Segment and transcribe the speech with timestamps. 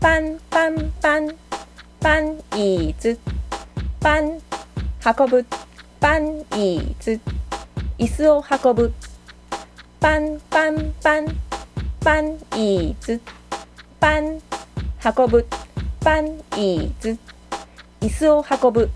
[0.00, 1.28] パンパンパン
[1.98, 3.18] パンイーツ
[3.98, 4.40] パン
[5.18, 5.44] 運ぶ。
[5.98, 7.20] パンイーツ
[7.98, 8.92] 椅子を運ぶ。
[9.98, 11.26] パンパンパン
[11.98, 13.20] パンイーツ
[13.98, 14.40] パン
[15.04, 15.44] 運ぶ。
[16.00, 17.18] パンイーツ
[18.00, 18.90] 椅子を運ぶ。